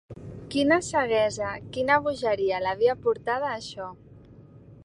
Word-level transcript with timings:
Quina 0.53 0.77
ceguesa, 0.87 1.51
quina 1.77 1.99
bogeria, 2.07 2.65
l'havia 2.65 2.99
portada 3.07 3.51
a 3.51 3.55
això! 3.63 3.93